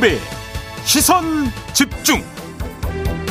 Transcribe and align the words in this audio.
김종배 0.00 0.18
시선 0.84 1.24
집중 1.74 2.22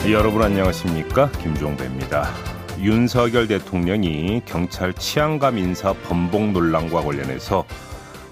여러분 0.09 0.43
안녕하십니까 0.43 1.31
김종배입니다 1.31 2.29
윤석열 2.79 3.47
대통령이 3.47 4.43
경찰 4.45 4.93
치안감 4.93 5.57
인사 5.57 5.93
번복 5.93 6.51
논란과 6.51 7.01
관련해서 7.01 7.65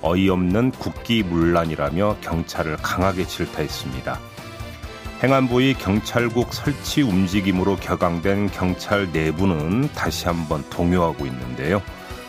어이없는 0.02 0.72
국기 0.72 1.24
문란이라며 1.24 2.18
경찰을 2.22 2.78
강하게 2.78 3.26
질타했습니다. 3.26 4.20
행안부의 5.24 5.74
경찰국 5.74 6.54
설치 6.54 7.02
움직임으로 7.02 7.76
격앙된 7.78 8.52
경찰 8.52 9.12
내부는 9.12 9.90
다시 9.94 10.28
한번 10.28 10.64
동요하고 10.70 11.26
있는데요. 11.26 11.82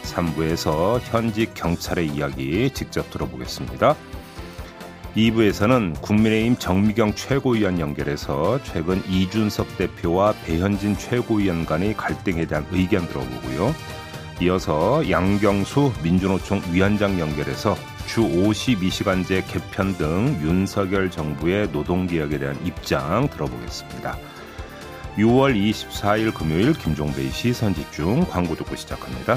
3부에서 0.04 1.00
현직 1.04 1.52
경찰의 1.54 2.06
이야기 2.08 2.70
직접 2.72 3.10
들어보겠습니다. 3.10 3.94
2부에서는 5.18 6.00
국민의힘 6.00 6.56
정미경 6.58 7.14
최고위원 7.14 7.80
연결해서 7.80 8.62
최근 8.62 9.02
이준석 9.08 9.76
대표와 9.76 10.32
배현진 10.44 10.96
최고위원 10.96 11.66
간의 11.66 11.96
갈등에 11.96 12.46
대한 12.46 12.64
의견 12.70 13.08
들어보고요. 13.08 13.74
이어서 14.40 15.10
양경수 15.10 15.92
민주노총 16.04 16.62
위원장 16.70 17.18
연결해서 17.18 17.74
주 18.06 18.20
52시간제 18.20 19.42
개편 19.48 19.96
등 19.98 20.38
윤석열 20.40 21.10
정부의 21.10 21.68
노동개혁에 21.72 22.38
대한 22.38 22.56
입장 22.64 23.28
들어보겠습니다. 23.28 24.16
6월 25.16 25.56
24일 25.56 26.32
금요일 26.32 26.72
김종배의 26.74 27.30
시선 27.32 27.74
집중 27.74 28.24
광고 28.24 28.54
듣고 28.54 28.76
시작합니다. 28.76 29.36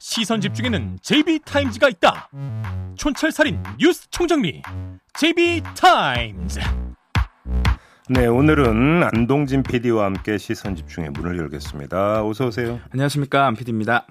시선 0.00 0.40
집중에는 0.40 0.98
JB타임즈가 1.02 1.90
있다 1.90 2.30
촌철살인 2.96 3.62
뉴스 3.78 4.08
총정리 4.10 4.62
JB타임즈 5.12 6.58
네, 8.08 8.26
오늘은 8.26 9.04
안동진 9.04 9.62
PD와 9.62 10.06
함께 10.06 10.36
시선 10.38 10.74
집중의 10.74 11.10
문을 11.10 11.38
열겠습니다. 11.38 12.24
어서 12.26 12.46
오세요. 12.46 12.80
안녕하십니까 12.90 13.46
안 13.46 13.54
PD입니다. 13.54 14.04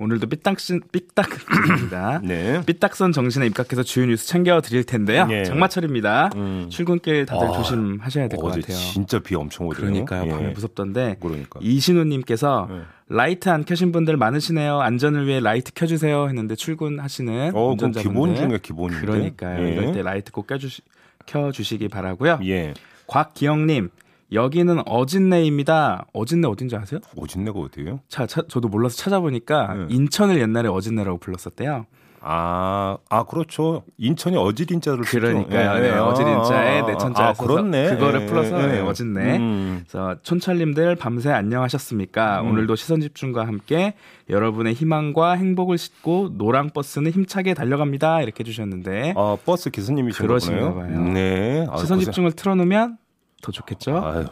오늘도 0.00 0.26
삐딱신 0.28 0.80
삐딱입니다. 0.92 2.20
네. 2.24 2.62
삐딱선 2.66 3.12
정신에 3.12 3.46
입각해서 3.46 3.82
주요 3.82 4.06
뉴스 4.06 4.26
챙겨 4.26 4.60
드릴 4.60 4.84
텐데요. 4.84 5.26
네. 5.26 5.44
장마철입니다. 5.44 6.30
음. 6.36 6.66
출근길 6.70 7.26
다들 7.26 7.48
아, 7.48 7.52
조심하셔야 7.52 8.28
될 8.28 8.38
것 8.38 8.48
같아요. 8.48 8.76
진짜 8.76 9.18
비 9.18 9.34
엄청 9.34 9.66
오더요 9.66 9.80
그러니까요. 9.80 10.24
예. 10.26 10.28
밤에 10.30 10.48
무섭던데. 10.50 11.16
그러니까. 11.20 11.60
이신우님께서 11.62 12.66
네. 12.70 12.80
라이트 13.08 13.48
안 13.48 13.64
켜신 13.64 13.92
분들 13.92 14.16
많으시네요. 14.16 14.80
안전을 14.80 15.26
위해 15.26 15.40
라이트 15.40 15.72
켜주세요 15.74 16.28
했는데 16.28 16.54
출근하시는 16.54 17.52
어, 17.54 17.70
운전자분들. 17.72 18.02
기본 18.02 18.34
중에 18.34 18.58
기본인데. 18.62 19.06
그러니까요. 19.06 19.64
예. 19.66 19.72
이럴 19.72 19.92
때 19.92 20.02
라이트 20.02 20.32
꼭 20.32 20.46
켜주시, 20.46 20.82
켜주시기 21.26 21.88
바라고요. 21.88 22.40
예. 22.44 22.74
곽기영님 23.06 23.90
여기는 24.32 24.82
어진내입니다. 24.86 26.06
어진내 26.12 26.48
어딘지 26.48 26.76
아세요? 26.76 27.00
어진내가 27.16 27.58
어디예요? 27.58 28.00
차, 28.08 28.26
차 28.26 28.42
저도 28.48 28.68
몰라서 28.68 28.96
찾아보니까 28.96 29.74
네. 29.74 29.86
인천을 29.90 30.40
옛날에 30.40 30.68
어진내라고 30.68 31.18
불렀었대요. 31.18 31.86
아, 32.24 32.98
아 33.10 33.24
그렇죠. 33.24 33.82
인천이 33.98 34.36
어질 34.36 34.61
인자를 34.61 35.00
그러니까요. 35.04 35.74
네, 35.74 35.90
네. 35.90 35.98
어질 35.98 36.39
인자에 36.39 36.80
아, 36.80 36.86
내천자 36.86 37.28
아, 37.28 37.32
그렇네. 37.32 37.96
그거를 37.96 38.20
네, 38.20 38.26
풀어서 38.26 38.58
네, 38.58 38.66
네. 38.74 38.80
어진내. 38.80 39.36
음. 39.38 39.80
그래서 39.82 40.16
촌철님들 40.22 40.94
밤새 40.96 41.30
안녕하셨습니까? 41.30 42.42
음. 42.42 42.50
오늘도 42.50 42.76
시선 42.76 43.00
집중과 43.00 43.46
함께 43.46 43.94
여러분의 44.30 44.74
희망과 44.74 45.32
행복을 45.32 45.76
싣고 45.78 46.30
노랑 46.34 46.70
버스는 46.70 47.10
힘차게 47.10 47.54
달려갑니다. 47.54 48.22
이렇게 48.22 48.40
해 48.40 48.44
주셨는데. 48.44 49.14
아 49.16 49.36
버스 49.44 49.70
기사님이신가 49.70 50.26
그러신가 50.26 50.74
봐요. 50.74 51.00
네. 51.12 51.66
아, 51.68 51.76
시선 51.78 51.98
집중을 51.98 52.32
틀어 52.32 52.54
놓으면 52.54 52.98
더 53.42 53.52
좋겠죠? 53.52 53.98
아유, 53.98 54.26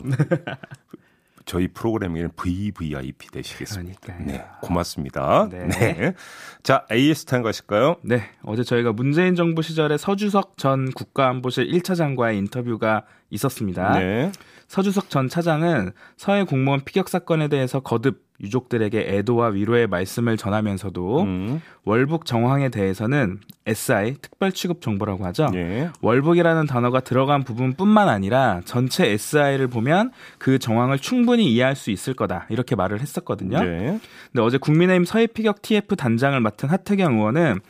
저희 1.44 1.68
프로그램에는 1.68 2.30
VVIP 2.36 3.28
되시겠습니다. 3.30 4.00
그러니까요. 4.00 4.26
네, 4.26 4.44
고맙습니다. 4.62 5.48
네. 5.50 5.68
네. 5.68 6.14
자, 6.62 6.86
AS 6.90 7.26
타임 7.26 7.42
가실까요? 7.42 7.96
네, 8.02 8.22
어제 8.44 8.62
저희가 8.62 8.92
문재인 8.92 9.34
정부 9.34 9.60
시절에 9.60 9.98
서주석 9.98 10.56
전 10.56 10.90
국가안보실 10.92 11.66
1차장과의 11.72 12.38
인터뷰가 12.38 13.04
있었습니다. 13.30 13.98
네. 13.98 14.32
서주석 14.68 15.10
전 15.10 15.28
차장은 15.28 15.90
서해 16.16 16.44
공무원 16.44 16.80
피격 16.84 17.08
사건에 17.08 17.48
대해서 17.48 17.80
거듭 17.80 18.22
유족들에게 18.40 19.00
애도와 19.00 19.48
위로의 19.48 19.86
말씀을 19.86 20.36
전하면서도 20.36 21.22
음. 21.22 21.60
월북 21.84 22.24
정황에 22.24 22.68
대해서는 22.70 23.40
SI 23.66 24.14
특별 24.22 24.52
취급 24.52 24.80
정보라고 24.80 25.24
하죠. 25.26 25.50
예. 25.54 25.90
월북이라는 26.00 26.66
단어가 26.66 27.00
들어간 27.00 27.42
부분뿐만 27.42 28.08
아니라 28.08 28.60
전체 28.64 29.08
SI를 29.08 29.68
보면 29.68 30.12
그 30.38 30.58
정황을 30.58 30.98
충분히 30.98 31.52
이해할 31.52 31.76
수 31.76 31.90
있을 31.90 32.14
거다 32.14 32.46
이렇게 32.48 32.76
말을 32.76 33.00
했었거든요. 33.00 33.58
예. 33.58 33.98
근데 34.32 34.42
어제 34.42 34.56
국민의힘 34.56 35.04
서해 35.04 35.26
피격 35.26 35.62
TF 35.62 35.96
단장을 35.96 36.38
맡은 36.40 36.68
하태경 36.68 37.16
의원은 37.16 37.60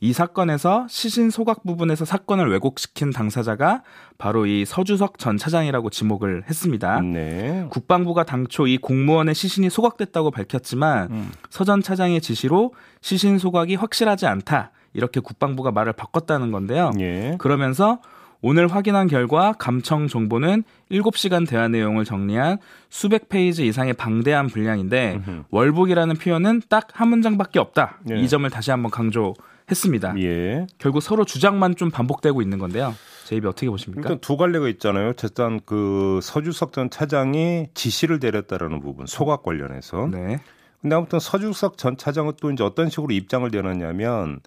이 0.00 0.12
사건에서 0.12 0.86
시신 0.88 1.30
소각 1.30 1.64
부분에서 1.64 2.04
사건을 2.04 2.50
왜곡시킨 2.52 3.10
당사자가 3.10 3.82
바로 4.16 4.46
이 4.46 4.64
서주석 4.64 5.18
전 5.18 5.36
차장이라고 5.36 5.90
지목을 5.90 6.44
했습니다. 6.48 7.00
네. 7.00 7.66
국방부가 7.70 8.22
당초 8.24 8.66
이 8.68 8.78
공무원의 8.78 9.34
시신이 9.34 9.70
소각됐다고 9.70 10.30
밝혔지만 10.30 11.10
음. 11.10 11.30
서전 11.50 11.82
차장의 11.82 12.20
지시로 12.20 12.74
시신 13.00 13.38
소각이 13.38 13.74
확실하지 13.74 14.26
않다. 14.26 14.70
이렇게 14.94 15.20
국방부가 15.20 15.72
말을 15.72 15.92
바꿨다는 15.94 16.52
건데요. 16.52 16.92
예. 17.00 17.34
그러면서 17.38 18.00
오늘 18.40 18.68
확인한 18.68 19.08
결과 19.08 19.52
감청 19.58 20.06
정보는 20.06 20.62
7시간 20.92 21.46
대화 21.48 21.66
내용을 21.66 22.04
정리한 22.04 22.58
수백 22.88 23.28
페이지 23.28 23.66
이상의 23.66 23.94
방대한 23.94 24.46
분량인데 24.46 25.20
음흠. 25.26 25.42
월북이라는 25.50 26.14
표현은 26.16 26.62
딱 26.68 26.88
한 26.92 27.08
문장밖에 27.08 27.58
없다. 27.58 27.98
예. 28.10 28.20
이 28.20 28.28
점을 28.28 28.48
다시 28.48 28.70
한번 28.70 28.90
강조 28.92 29.34
했습니다. 29.70 30.14
예. 30.18 30.66
결국 30.78 31.00
서로 31.00 31.24
주장만 31.24 31.76
좀 31.76 31.90
반복되고 31.90 32.42
있는 32.42 32.58
건데요. 32.58 32.94
제 33.24 33.36
입이 33.36 33.46
어떻게 33.46 33.68
보십니까? 33.68 34.02
일단 34.02 34.18
두 34.20 34.36
갈래가 34.36 34.68
있잖아요. 34.68 35.12
일단 35.22 35.60
그 35.66 36.20
서주석 36.22 36.72
전 36.72 36.90
차장이 36.90 37.66
지시를 37.74 38.18
내렸다라는 38.20 38.80
부분, 38.80 39.06
소각 39.06 39.42
관련해서. 39.42 40.08
네. 40.10 40.40
근데 40.80 40.96
아무튼 40.96 41.18
서주석 41.18 41.76
전 41.76 41.96
차장은 41.96 42.34
또 42.40 42.50
이제 42.50 42.64
어떤 42.64 42.88
식으로 42.88 43.12
입장을 43.12 43.48
내놨냐면 43.50 44.40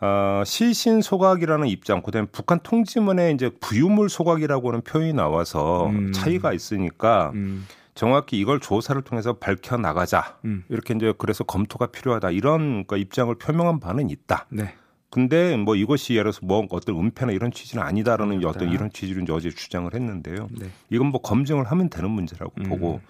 어, 0.00 0.42
시신 0.44 1.02
소각이라는 1.02 1.68
입장, 1.68 2.02
그다음에 2.02 2.26
북한 2.32 2.58
통지문에 2.60 3.32
이제 3.32 3.50
부유물 3.60 4.08
소각이라고 4.08 4.68
하는 4.68 4.80
표현이 4.80 5.12
나와서 5.12 5.86
음. 5.88 6.12
차이가 6.12 6.52
있으니까 6.52 7.32
음. 7.34 7.66
정확히 8.00 8.38
이걸 8.38 8.60
조사를 8.60 9.02
통해서 9.02 9.34
밝혀 9.34 9.76
나가자. 9.76 10.38
음. 10.46 10.64
이렇게 10.70 10.94
이제 10.94 11.12
그래서 11.18 11.44
검토가 11.44 11.88
필요하다. 11.88 12.30
이런 12.30 12.86
그 12.86 12.96
입장을 12.96 13.34
표명한 13.34 13.78
바는 13.78 14.08
있다. 14.08 14.46
네. 14.48 14.72
근데 15.10 15.54
뭐 15.58 15.76
이것이 15.76 16.14
예를 16.14 16.32
들어서 16.32 16.40
뭐 16.46 16.66
어떤 16.70 16.96
은폐나 16.96 17.32
이런 17.32 17.50
취지는 17.52 17.84
아니다라는 17.84 18.36
아니다. 18.36 18.48
어떤 18.48 18.72
이런 18.72 18.90
취지로 18.90 19.20
이제 19.20 19.34
어제 19.34 19.50
주장을 19.50 19.92
했는데요. 19.92 20.48
네. 20.58 20.70
이건 20.88 21.08
뭐 21.08 21.20
검증을 21.20 21.70
하면 21.70 21.90
되는 21.90 22.10
문제라고 22.10 22.54
음. 22.60 22.62
보고 22.70 23.02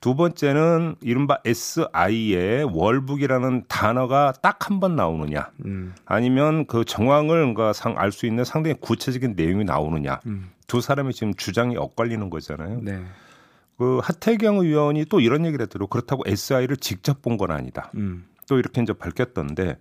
두 0.00 0.14
번째는 0.14 0.94
이른바 1.02 1.36
SI의 1.44 2.64
월북이라는 2.72 3.64
단어가 3.68 4.32
딱 4.40 4.70
한 4.70 4.80
번 4.80 4.96
나오느냐, 4.96 5.50
음. 5.66 5.94
아니면 6.06 6.64
그 6.64 6.86
정황을 6.86 7.54
알수 7.96 8.24
있는 8.24 8.44
상당히 8.44 8.76
구체적인 8.80 9.34
내용이 9.36 9.64
나오느냐, 9.64 10.20
음. 10.24 10.52
두 10.66 10.80
사람이 10.80 11.12
지금 11.12 11.34
주장이 11.34 11.76
엇갈리는 11.76 12.30
거잖아요. 12.30 12.80
네. 12.80 13.02
그 13.78 13.98
하태경 14.02 14.58
의원이 14.58 15.06
또 15.06 15.20
이런 15.20 15.44
얘기를 15.46 15.62
했더라고 15.64 15.88
그렇다고 15.88 16.22
SI를 16.26 16.76
직접 16.76 17.20
본 17.22 17.36
건 17.36 17.50
아니다. 17.50 17.90
음. 17.96 18.26
또 18.48 18.58
이렇게 18.58 18.82
이제 18.82 18.92
밝혔던데 18.92 19.76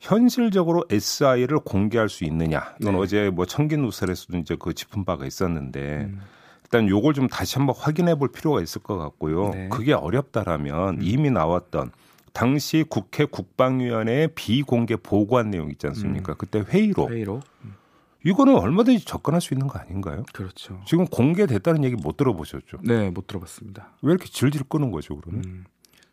현실적으로 0.00 0.84
SI를 0.90 1.58
공개할 1.60 2.08
수 2.08 2.24
있느냐. 2.24 2.74
이건 2.80 2.94
네. 2.94 3.00
어제 3.00 3.30
뭐 3.30 3.44
청긴 3.46 3.82
누설에서도 3.82 4.38
이제 4.38 4.56
그 4.58 4.72
짚은 4.74 5.04
바가 5.04 5.26
있었는데 5.26 6.08
음. 6.10 6.20
일단 6.64 6.88
요걸 6.88 7.14
좀 7.14 7.28
다시 7.28 7.56
한번 7.58 7.76
확인해 7.78 8.14
볼 8.14 8.30
필요가 8.32 8.62
있을 8.62 8.82
것 8.82 8.96
같고요. 8.96 9.50
네. 9.50 9.68
그게 9.70 9.92
어렵다라면 9.92 10.96
음. 10.96 10.98
이미 11.02 11.30
나왔던 11.30 11.90
당시 12.32 12.84
국회 12.88 13.24
국방위원회의 13.24 14.28
비공개 14.34 14.96
보고한 14.96 15.50
내용 15.50 15.70
있지 15.70 15.86
않습니까? 15.88 16.32
음. 16.32 16.34
그때 16.38 16.60
회의로, 16.60 17.08
회의로? 17.10 17.40
음. 17.64 17.74
이거는 18.24 18.56
얼마든지 18.56 19.04
접근할 19.04 19.40
수 19.40 19.54
있는 19.54 19.66
거 19.66 19.78
아닌가요? 19.78 20.24
그렇죠. 20.32 20.80
지금 20.86 21.06
공개됐다는 21.06 21.84
얘기 21.84 21.96
못 21.96 22.16
들어보셨죠? 22.16 22.78
네, 22.84 23.10
못 23.10 23.26
들어봤습니다. 23.26 23.92
왜 24.02 24.12
이렇게 24.12 24.26
질질 24.28 24.64
끄는 24.64 24.90
거죠, 24.90 25.16
그러면? 25.16 25.44
음, 25.44 25.64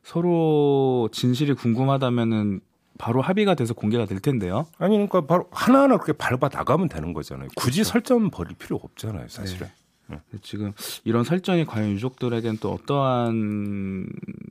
서로 0.04 1.09
진실이 1.12 1.54
궁금하다면은 1.56 2.62
바로 2.98 3.21
합의가 3.21 3.56
돼서 3.56 3.74
공개가 3.74 4.06
될 4.06 4.19
텐데요. 4.19 4.65
아니 4.80 4.95
그러니까 4.95 5.27
바로 5.27 5.48
하나하나 5.51 5.98
그렇게 5.98 6.13
밟아 6.13 6.50
나가면 6.51 6.89
되는 6.89 7.13
거잖아요. 7.13 7.50
굳이 7.56 7.80
그렇죠. 7.80 7.92
설정 7.92 8.30
버릴 8.31 8.56
필요 8.56 8.77
없잖아요, 8.77 9.27
사실은. 9.27 9.68
네. 9.68 9.74
네. 10.09 10.18
지금 10.42 10.74
이런 11.04 11.24
설정이 11.24 11.65
과연 11.65 11.92
유족들에겐 11.92 12.57
또 12.59 12.74
어떠한 12.74 14.07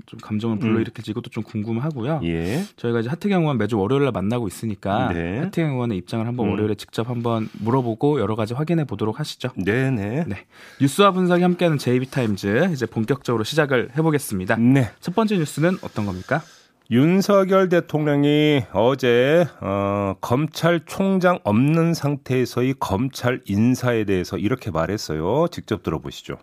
좀 0.06 0.20
감정을 0.20 0.58
불러일으킬지 0.58 1.10
이것도 1.10 1.30
좀 1.30 1.42
궁금하고요. 1.42 2.20
예. 2.24 2.64
저희가 2.76 3.00
이제 3.00 3.08
하태경 3.08 3.42
의원 3.42 3.58
매주 3.58 3.78
월요일에 3.78 4.10
만나고 4.10 4.46
있으니까 4.46 5.12
네. 5.12 5.38
하태경 5.40 5.72
의원의 5.72 5.98
입장을 5.98 6.26
한번 6.26 6.46
음. 6.46 6.50
월요일에 6.52 6.74
직접 6.74 7.08
한번 7.08 7.48
물어보고 7.60 8.20
여러 8.20 8.36
가지 8.36 8.54
확인해 8.54 8.84
보도록 8.84 9.18
하시죠. 9.18 9.50
네네. 9.56 10.24
네. 10.26 10.46
뉴스와 10.80 11.12
분석이 11.12 11.42
함께하는 11.42 11.78
JB타임즈 11.78 12.70
이제 12.72 12.86
본격적으로 12.86 13.44
시작을 13.44 13.90
해보겠습니다. 13.96 14.56
네. 14.56 14.90
첫 15.00 15.14
번째 15.14 15.38
뉴스는 15.38 15.78
어떤 15.82 16.06
겁니까? 16.06 16.42
윤석열 16.90 17.68
대통령이 17.68 18.62
어제 18.72 19.44
어, 19.60 20.14
검찰총장 20.20 21.40
없는 21.42 21.94
상태에서의 21.94 22.74
검찰 22.78 23.40
인사에 23.46 24.04
대해서 24.04 24.36
이렇게 24.38 24.70
말했어요. 24.70 25.48
직접 25.50 25.82
들어보시죠. 25.82 26.36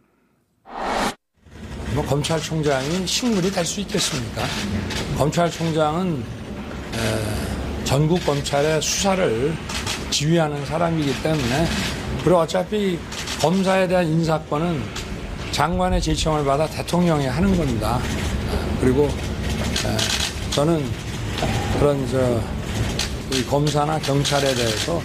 뭐 1.96 2.04
검찰총장이 2.06 3.08
식물이 3.08 3.52
될 3.52 3.64
수 3.64 3.80
있겠습니까? 3.82 4.42
검찰총장은 5.18 6.18
에, 6.18 7.86
전국 7.86 8.26
검찰의 8.26 8.82
수사를 8.82 9.54
지휘하는 10.10 10.66
사람이기 10.66 11.24
때문에 11.24 11.66
그리고 12.24 12.40
어차피 12.40 13.00
검사에 13.40 13.88
대한 13.88 14.08
인사권은 14.08 14.82
장관의 15.52 16.02
제청을 16.02 16.44
받아 16.44 16.68
대통령이 16.68 17.28
하는 17.28 17.56
겁니다. 17.56 18.00
그리고 18.82 19.04
에, 19.04 20.13
저는 20.56 20.84
그런 21.80 22.08
저 22.10 22.42
검사나 23.50 24.00
경찰에 24.00 24.54
대해서 24.54 25.02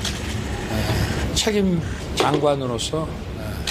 책임 1.34 1.80
장관으로서 2.14 3.08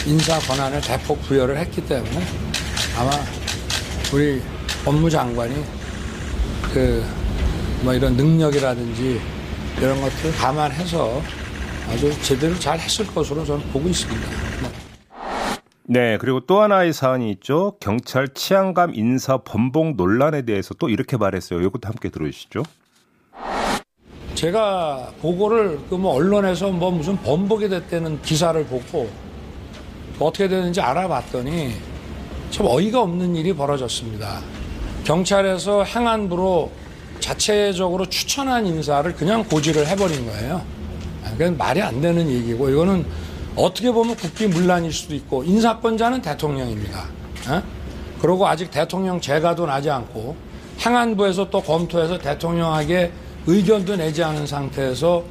인사 0.05 0.39
권한을 0.39 0.81
대폭 0.81 1.21
부여를 1.23 1.57
했기 1.57 1.85
때문에 1.85 2.25
아마 2.97 3.11
우리 4.13 4.41
법무장관이 4.83 5.63
그 6.73 7.27
뭐 7.83 7.93
이런 7.93 8.15
능력이라든지 8.15 9.21
이런 9.77 10.01
것들을 10.01 10.35
감안해서 10.35 11.21
아주 11.89 12.13
제대로 12.21 12.57
잘 12.59 12.79
했을 12.79 13.05
것으로 13.07 13.45
저는 13.45 13.65
보고 13.71 13.87
있습니다. 13.87 14.86
네. 15.89 15.99
네, 15.99 16.17
그리고 16.19 16.41
또 16.41 16.61
하나의 16.61 16.91
사안이 16.91 17.31
있죠. 17.31 17.77
경찰 17.79 18.27
치안감 18.27 18.93
인사 18.93 19.37
번복 19.37 19.95
논란에 19.95 20.41
대해서 20.41 20.73
또 20.73 20.89
이렇게 20.89 21.15
말했어요. 21.15 21.61
이것도 21.61 21.87
함께 21.87 22.09
들어주시죠. 22.09 22.63
제가 24.35 25.13
보고를 25.21 25.79
그 25.89 25.95
뭐 25.97 26.13
언론에서 26.13 26.69
뭐 26.71 26.91
무슨 26.91 27.15
번복이 27.17 27.69
됐다는 27.69 28.21
기사를 28.21 28.63
보고 28.65 29.09
어떻게 30.19 30.47
되는지 30.47 30.81
알아봤더니 30.81 31.71
참 32.51 32.65
어이가 32.67 33.01
없는 33.01 33.35
일이 33.35 33.53
벌어졌습니다. 33.53 34.41
경찰에서 35.05 35.83
행안부로 35.83 36.69
자체적으로 37.19 38.05
추천한 38.05 38.65
인사를 38.67 39.11
그냥 39.13 39.43
고지를 39.45 39.87
해버린 39.87 40.25
거예요. 40.27 40.61
그건 41.31 41.57
말이 41.57 41.81
안 41.81 42.01
되는 42.01 42.29
얘기고 42.29 42.69
이거는 42.69 43.05
어떻게 43.57 43.91
보면 43.91 44.15
국기 44.15 44.47
문란일 44.47 44.93
수도 44.93 45.15
있고 45.15 45.43
인사권자는 45.43 46.21
대통령입니다. 46.21 47.05
에? 47.49 47.61
그리고 48.21 48.47
아직 48.47 48.69
대통령 48.69 49.19
재가도 49.19 49.65
나지 49.65 49.89
않고 49.89 50.35
행안부에서 50.79 51.49
또 51.49 51.61
검토해서 51.61 52.19
대통령에게 52.19 53.11
의견도 53.47 53.95
내지 53.95 54.23
않은 54.23 54.45
상태에서 54.45 55.23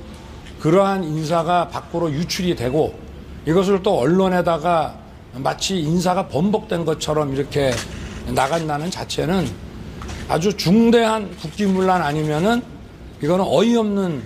그러한 0.60 1.04
인사가 1.04 1.68
밖으로 1.68 2.10
유출이 2.10 2.56
되고 2.56 2.98
이것을 3.46 3.82
또 3.82 3.98
언론에다가 3.98 4.96
마치 5.34 5.78
인사가 5.78 6.26
번복된 6.26 6.84
것처럼 6.84 7.32
이렇게 7.34 7.70
나간다는 8.28 8.90
자체는 8.90 9.48
아주 10.28 10.56
중대한 10.56 11.30
국기문란 11.36 12.02
아니면은 12.02 12.62
이거는 13.22 13.44
어이없는 13.46 14.22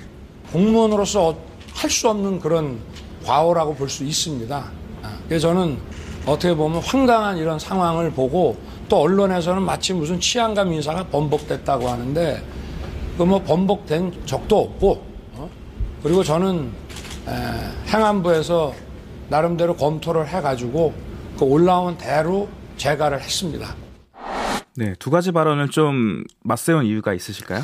공무원으로서 0.52 1.36
할 1.74 1.90
수 1.90 2.08
없는 2.08 2.40
그런 2.40 2.78
과오라고 3.24 3.74
볼 3.74 3.88
수 3.88 4.04
있습니다. 4.04 4.64
아, 5.02 5.18
그래서 5.28 5.48
저는 5.48 5.78
어떻게 6.26 6.54
보면 6.54 6.82
황당한 6.82 7.36
이런 7.38 7.58
상황을 7.58 8.10
보고 8.12 8.56
또 8.88 8.98
언론에서는 9.00 9.62
마치 9.62 9.92
무슨 9.94 10.18
치안감 10.20 10.72
인사가 10.72 11.04
번복됐다고 11.06 11.88
하는데 11.88 12.42
그 13.16 13.24
뭐 13.24 13.42
번복된 13.42 14.24
적도 14.24 14.60
없고 14.60 15.04
어? 15.34 15.50
그리고 16.02 16.22
저는 16.24 16.70
에, 17.28 17.32
행안부에서 17.92 18.72
나름대로 19.28 19.76
검토를 19.76 20.26
해가지고 20.26 20.94
그 21.38 21.44
올라온 21.44 21.96
대로 21.98 22.48
재가를 22.78 23.20
했습니다. 23.20 23.74
네, 24.76 24.94
두 24.98 25.10
가지 25.10 25.32
발언을 25.32 25.68
좀 25.68 26.24
맞세운 26.42 26.86
이유가 26.86 27.12
있으실까요? 27.12 27.60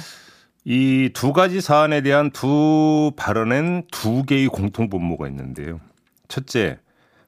이 0.68 1.10
두 1.14 1.32
가지 1.32 1.60
사안에 1.60 2.00
대한 2.00 2.30
두 2.30 3.12
발언엔 3.16 3.84
두 3.92 4.24
개의 4.24 4.48
공통 4.48 4.88
분모가 4.90 5.28
있는데요. 5.28 5.80
첫째, 6.28 6.78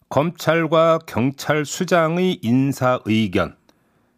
검찰과 0.08 1.00
경찰 1.06 1.64
수장의 1.64 2.40
인사 2.42 2.98
의견. 3.04 3.54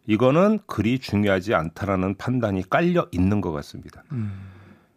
이거는 0.07 0.59
그리 0.65 0.97
중요하지 0.97 1.53
않다라는 1.53 2.15
판단이 2.15 2.67
깔려 2.69 3.07
있는 3.11 3.41
것 3.41 3.51
같습니다. 3.51 4.03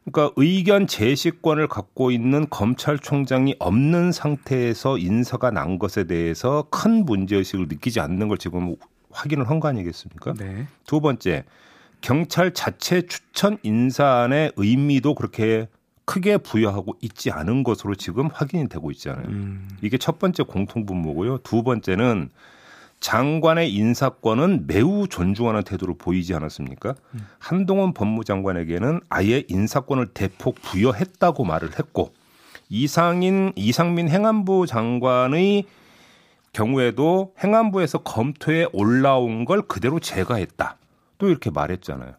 그러니까 0.07 0.33
의견 0.37 0.87
제시권을 0.87 1.69
갖고 1.69 2.11
있는 2.11 2.49
검찰총장이 2.49 3.57
없는 3.59 4.13
상태에서 4.13 4.97
인사가 4.97 5.51
난 5.51 5.79
것에 5.79 6.05
대해서 6.05 6.67
큰 6.71 7.05
문제의식을 7.05 7.69
느끼지 7.69 8.01
않는 8.01 8.29
걸 8.29 8.39
지금 8.39 8.75
확인을 9.11 9.49
한 9.51 9.61
거 9.61 9.69
아니겠습니까? 9.69 10.33
네. 10.35 10.67
두 10.87 11.01
번째, 11.01 11.45
경찰 12.05 12.53
자체 12.53 13.07
추천 13.07 13.57
인사안의 13.63 14.53
의미도 14.57 15.15
그렇게 15.15 15.69
크게 16.05 16.37
부여하고 16.37 16.97
있지 17.01 17.31
않은 17.31 17.63
것으로 17.63 17.95
지금 17.95 18.29
확인이 18.31 18.69
되고 18.69 18.91
있잖아요. 18.91 19.25
음. 19.27 19.67
이게 19.81 19.97
첫 19.97 20.19
번째 20.19 20.43
공통 20.43 20.85
분모고요. 20.85 21.39
두 21.39 21.63
번째는 21.63 22.29
장관의 23.01 23.73
인사권은 23.73 24.67
매우 24.67 25.09
존중하는 25.09 25.63
태도를 25.63 25.95
보이지 25.97 26.35
않았습니까? 26.35 26.95
음. 27.15 27.27
한동훈 27.39 27.95
법무장관에게는 27.95 29.01
아예 29.09 29.43
인사권을 29.49 30.09
대폭 30.09 30.57
부여했다고 30.61 31.45
말을 31.45 31.71
했고 31.79 32.13
이상인 32.69 33.55
이상민 33.57 34.11
행안부 34.11 34.67
장관의 34.67 35.65
경우에도 36.53 37.33
행안부에서 37.43 38.03
검토에 38.03 38.67
올라온 38.75 39.47
걸 39.47 39.63
그대로 39.63 40.01
제거했다. 40.01 40.77
또 41.25 41.31
이렇게 41.31 41.51
말했잖아요. 41.51 42.13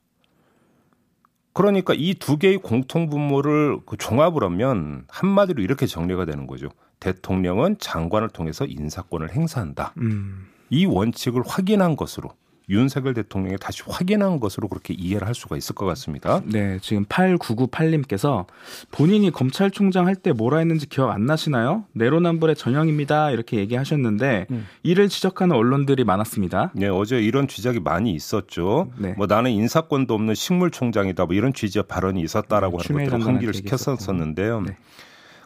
그러니까 1.54 1.94
이 1.96 2.16
두 2.16 2.38
개의 2.38 2.58
공통 2.58 3.08
분모를 3.08 3.82
그 3.86 3.98
종합을 3.98 4.44
하면 4.44 5.06
한마디로 5.10 5.62
이렇게 5.62 5.86
정리가 5.86 6.26
되는 6.26 6.48
거죠. 6.48 6.70
대통령은 7.00 7.78
장관을 7.78 8.30
통해서 8.30 8.66
인사권을 8.66 9.32
행사한다. 9.32 9.94
음. 9.98 10.48
이 10.72 10.88
원칙을 10.88 11.44
확인한 11.46 11.96
것으로 11.96 12.32
윤석열 12.70 13.14
대통령이 13.14 13.58
다시 13.60 13.84
확인한 13.88 14.40
것으로 14.40 14.68
그렇게 14.68 14.94
이해를 14.94 15.28
할 15.28 15.36
수가 15.36 15.58
있을 15.58 15.76
것 15.76 15.86
같습니다. 15.86 16.42
네, 16.46 16.80
지금 16.82 17.06
8998님께서 17.06 18.46
본인이 18.92 19.32
검찰총장 19.32 20.08
할 20.08 20.16
때 20.16 20.32
뭐라 20.32 20.60
했는지 20.60 20.88
기억 20.88 21.12
안 21.12 21.26
나시나요? 21.26 21.86
내로남불의 21.92 22.56
전형입니다. 22.56 23.32
이렇게 23.32 23.58
얘기하셨는데 23.58 24.48
음. 24.50 24.66
이를 24.82 25.10
지적하는 25.10 25.56
언론들이 25.56 26.04
많았습니다. 26.06 26.72
네, 26.74 26.88
어제 26.88 27.20
이런 27.22 27.48
지적이 27.48 27.82
많이 27.82 28.14
있었죠. 28.14 28.92
네. 28.98 29.14
뭐 29.18 29.28
나는 29.28 29.52
인사권도 29.52 30.14
없는 30.14 30.34
식물총장이다. 30.36 31.26
뭐 31.26 31.36
이런 31.36 31.54
취지의 31.54 31.84
발언이 31.88 32.22
있었다라고 32.22 32.78
네, 32.78 32.88
하는 32.88 33.10
것들을 33.10 33.28
환기를 33.28 33.54
시켰었는데요. 33.54 34.62
네. 34.62 34.78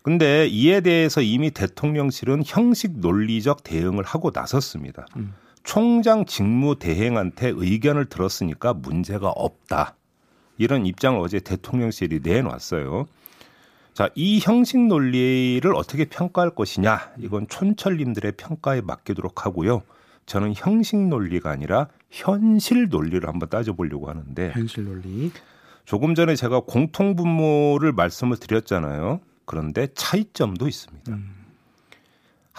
근데 0.04 0.48
이에 0.48 0.82
대해서 0.82 1.22
이미 1.22 1.52
대통령실은 1.52 2.44
형식 2.46 3.00
논리적 3.00 3.64
대응을 3.64 4.04
하고 4.04 4.32
나섰습니다. 4.34 5.06
음. 5.18 5.34
총장 5.64 6.26
직무 6.26 6.78
대행한테 6.78 7.52
의견을 7.56 8.06
들었으니까 8.06 8.74
문제가 8.74 9.30
없다. 9.30 9.96
이런 10.58 10.86
입장을 10.86 11.20
어제 11.20 11.40
대통령실이 11.40 12.20
내놨어요. 12.24 13.08
자, 13.94 14.10
이 14.16 14.40
형식 14.40 14.80
논리를 14.80 15.76
어떻게 15.76 16.06
평가할 16.06 16.52
것이냐. 16.52 17.12
이건 17.20 17.48
촌철님들의 17.48 18.34
평가에 18.34 18.82
맡기도록 18.82 19.46
하고요. 19.46 19.84
저는 20.26 20.54
형식 20.56 20.98
논리가 20.98 21.50
아니라 21.50 21.88
현실 22.10 22.88
논리를 22.90 23.28
한번 23.28 23.50
따져보려고 23.50 24.10
하는데. 24.10 24.52
현실 24.54 24.86
논리. 24.86 25.32
조금 25.86 26.14
전에 26.14 26.36
제가 26.36 26.62
공통분모를 26.62 27.94
말씀을 27.94 28.38
드렸잖아요. 28.38 29.22
그런데 29.46 29.88
차이점도 29.96 30.68
있습니다. 30.68 31.12
음. 31.12 31.39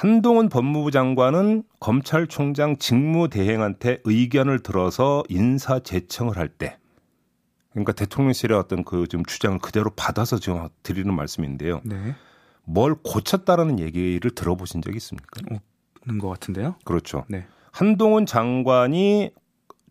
한동훈 0.01 0.49
법무부 0.49 0.91
장관은 0.91 1.63
검찰총장 1.79 2.79
직무대행한테 2.79 3.99
의견을 4.05 4.61
들어서 4.61 5.23
인사 5.29 5.79
제청을 5.79 6.39
할 6.39 6.49
때, 6.49 6.79
그러니까 7.73 7.93
대통령실의 7.93 8.57
어떤 8.57 8.83
그좀 8.83 9.27
주장을 9.27 9.59
그대로 9.59 9.91
받아서 9.91 10.39
지금 10.39 10.67
드리는 10.83 11.13
말씀인데요. 11.13 11.83
네. 11.85 12.15
뭘 12.65 12.95
고쳤다라는 12.95 13.79
얘기를 13.79 14.31
들어보신 14.31 14.81
적 14.81 14.97
있습니까? 14.97 15.43
없는 16.01 16.19
것 16.19 16.31
같은데요. 16.31 16.77
그렇죠. 16.87 17.27
네. 17.29 17.45
한동훈 17.71 18.25
장관이 18.25 19.33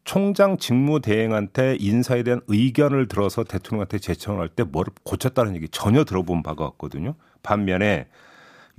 총장 0.05 0.57
직무대행한테 0.57 1.77
인사에 1.79 2.23
대한 2.23 2.41
의견을 2.47 3.07
들어서 3.09 3.43
대통령한테 3.43 3.99
제청을 3.99 4.41
할 4.41 4.49
때 4.55 4.63
뭘 4.63 4.85
고쳤다는 5.03 5.55
얘기 5.55 5.69
전혀 5.69 6.03
들어본 6.03 6.41
바가 6.41 6.65
없거든요. 6.65 7.13
반면에 7.43 8.07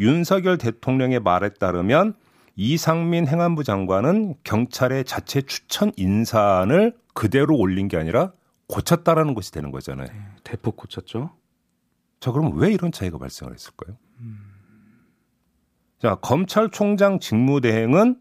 윤석열 0.00 0.58
대통령의 0.58 1.20
말에 1.20 1.50
따르면 1.50 2.14
이상민 2.56 3.28
행안부 3.28 3.64
장관은 3.64 4.34
경찰의 4.42 5.04
자체 5.04 5.42
추천 5.42 5.92
인사안을 5.96 6.96
그대로 7.14 7.56
올린 7.56 7.86
게 7.88 7.96
아니라 7.96 8.32
고쳤다라는 8.66 9.34
것이 9.34 9.52
되는 9.52 9.70
거잖아요. 9.70 10.08
네, 10.08 10.14
대폭 10.42 10.76
고쳤죠. 10.76 11.30
자, 12.18 12.32
그럼 12.32 12.58
왜 12.58 12.72
이런 12.72 12.92
차이가 12.92 13.18
발생을 13.18 13.52
했을까요? 13.52 13.96
음. 14.20 14.38
자, 15.98 16.16
검찰총장 16.16 17.20
직무대행은 17.20 18.16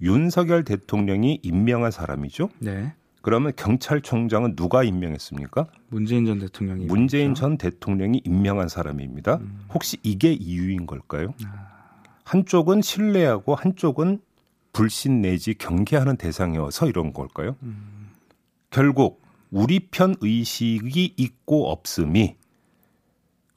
윤석열 0.00 0.64
대통령이 0.64 1.40
임명한 1.42 1.90
사람이죠. 1.90 2.50
네. 2.58 2.94
그러면 3.24 3.52
경찰총장은 3.56 4.54
누가 4.54 4.84
임명했습니까? 4.84 5.66
문재인 5.88 6.26
전 6.26 6.38
대통령이 6.38 6.84
문재인 6.84 7.22
임명했죠? 7.22 7.40
전 7.40 7.56
대통령이 7.56 8.20
임명한 8.22 8.68
사람입니다. 8.68 9.36
음. 9.36 9.64
혹시 9.72 9.96
이게 10.02 10.34
이유인 10.34 10.84
걸까요? 10.86 11.32
아. 11.46 12.02
한쪽은 12.24 12.82
신뢰하고 12.82 13.54
한쪽은 13.54 14.20
불신 14.74 15.22
내지 15.22 15.54
경계하는 15.54 16.18
대상이어서 16.18 16.86
이런 16.86 17.14
걸까요? 17.14 17.56
음. 17.62 18.10
결국 18.68 19.22
우리 19.50 19.80
편 19.88 20.16
의식이 20.20 21.14
있고 21.16 21.70
없음이 21.70 22.36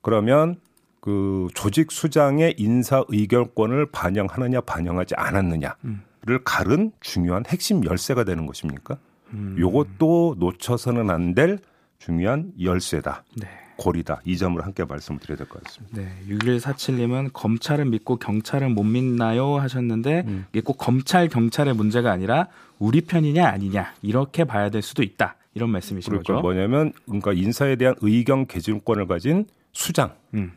그러면 0.02 0.62
그 1.02 1.50
조직 1.54 1.92
수장의 1.92 2.56
인사 2.58 3.04
의결권을 3.10 3.92
반영하느냐 3.92 4.62
반영하지 4.62 5.16
않았느냐를 5.16 5.76
음. 5.84 6.04
가른 6.46 6.94
중요한 7.02 7.44
핵심 7.46 7.84
열쇠가 7.84 8.24
되는 8.24 8.46
것입니까? 8.46 8.98
음. 9.34 9.56
요것도 9.60 10.36
놓쳐서는 10.40 11.10
안 11.10 11.34
될 11.36 11.60
중요한 12.00 12.52
열쇠다. 12.62 13.24
네. 13.38 13.48
고리다. 13.78 14.22
이 14.26 14.38
점을 14.38 14.60
함께 14.64 14.84
말씀을 14.86 15.20
드려야 15.20 15.38
될 15.38 15.48
것 15.48 15.64
같습니다. 15.64 15.98
네. 16.02 16.10
6147님은 16.30 17.30
검찰은 17.34 17.92
믿고 17.92 18.18
경찰은 18.18 18.74
못 18.74 18.84
믿나요? 18.84 19.58
하셨는데 19.60 20.24
음. 20.28 20.46
이게 20.52 20.62
꼭 20.62 20.78
검찰 20.78 21.28
경찰의 21.28 21.76
문제가 21.76 22.12
아니라 22.12 22.48
우리 22.80 23.02
편이냐 23.02 23.48
아니냐 23.48 23.94
이렇게 24.02 24.46
봐야 24.46 24.70
될 24.70 24.82
수도 24.82 25.04
있다. 25.04 25.36
이런 25.54 25.70
말씀이신 25.72 26.10
그러니까 26.10 26.34
거죠. 26.34 26.42
뭐냐면 26.42 26.94
그러니까 27.06 27.34
인사에 27.34 27.76
대한 27.76 27.96
의견 28.02 28.46
개진권을 28.48 29.06
가진 29.08 29.46
수장. 29.74 30.14
음. 30.34 30.54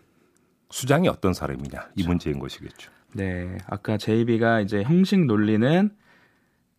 수장이 0.71 1.09
어떤 1.09 1.35
사람이냐 1.35 1.89
이. 1.97 2.07
문제인 2.07 2.39
것이겠죠. 2.39 2.91
네, 3.13 3.59
아까 3.67 3.99
제이비가 3.99 4.61
이제 4.61 4.83
형식 4.83 5.25
논리는 5.25 5.91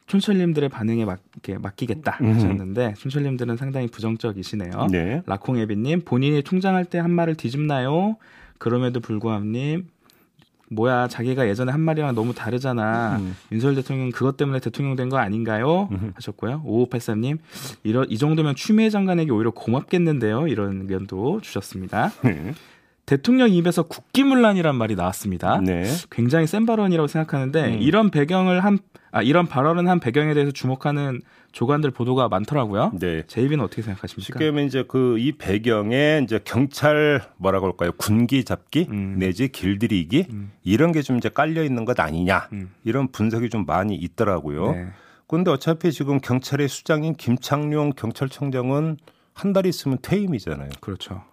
촌철님들의 0.07 0.69
반응에 0.69 1.05
맞, 1.05 1.19
게 1.41 1.57
맡기겠다 1.57 2.17
음. 2.21 2.33
하셨는데 2.35 2.95
촌철님들은 2.97 3.55
상당히 3.57 3.87
부정적이시네요. 3.87 4.87
네. 4.91 5.21
라콩에비님 5.25 6.01
본인이 6.05 6.41
통장할 6.41 6.85
때 6.85 6.97
한 6.99 7.11
말을 7.11 7.35
뒤집나요? 7.35 8.17
그럼에도 8.57 8.99
불구함님 8.99 9.87
뭐야 10.69 11.07
자기가 11.07 11.47
예전에 11.49 11.71
한 11.71 11.81
말이랑 11.81 12.13
너무 12.15 12.33
다르잖아. 12.33 13.17
음. 13.17 13.35
윤석열 13.51 13.75
대통령 13.75 14.09
그것 14.11 14.37
때문에 14.37 14.59
대통령 14.59 14.95
된 14.95 15.09
거 15.09 15.17
아닌가요? 15.17 15.89
음. 15.91 16.11
하셨고요. 16.15 16.63
5583님 16.65 17.37
이런 17.83 18.05
이 18.09 18.17
정도면 18.17 18.55
추미애 18.55 18.89
장관에게 18.89 19.31
오히려 19.31 19.51
고맙겠는데요. 19.51 20.47
이런 20.47 20.81
의견도 20.81 21.41
주셨습니다. 21.41 22.11
네. 22.23 22.53
대통령 23.11 23.49
입에서 23.49 23.83
국기문란이란 23.83 24.73
말이 24.73 24.95
나왔습니다. 24.95 25.59
네. 25.59 25.83
굉장히 26.09 26.47
센 26.47 26.65
발언이라고 26.65 27.07
생각하는데 27.07 27.75
음. 27.75 27.81
이런 27.81 28.09
배경을 28.09 28.63
한 28.63 28.79
아, 29.11 29.21
이런 29.21 29.47
발언을 29.47 29.89
한 29.89 29.99
배경에 29.99 30.33
대해서 30.33 30.53
주목하는 30.53 31.19
조간들 31.51 31.91
보도가 31.91 32.29
많더라고요. 32.29 32.93
네. 32.97 33.23
제이비는 33.27 33.61
어떻게 33.65 33.81
생각하십니까? 33.81 34.25
쉽게 34.25 34.45
하면 34.45 34.65
이제 34.65 34.85
그 34.87 35.17
이 35.19 35.33
배경에 35.33 36.21
이제 36.23 36.39
경찰 36.45 37.21
뭐라고 37.35 37.65
할까요? 37.65 37.91
군기 37.97 38.45
잡기 38.45 38.87
음. 38.89 39.17
내지 39.19 39.49
길들이기 39.49 40.27
음. 40.29 40.51
이런 40.63 40.93
게 40.93 41.01
좀 41.01 41.17
이제 41.17 41.27
깔려 41.27 41.65
있는 41.65 41.83
것 41.83 41.99
아니냐 41.99 42.47
음. 42.53 42.71
이런 42.85 43.09
분석이 43.11 43.49
좀 43.49 43.65
많이 43.65 43.93
있더라고요. 43.93 44.71
네. 44.71 44.87
그런데 45.27 45.51
어차피 45.51 45.91
지금 45.91 46.21
경찰의 46.21 46.69
수장인 46.69 47.15
김창룡 47.15 47.91
경찰청장은 47.97 48.95
한 49.33 49.51
달 49.51 49.65
있으면 49.65 49.97
퇴임이잖아요. 50.01 50.69
그렇죠. 50.79 51.23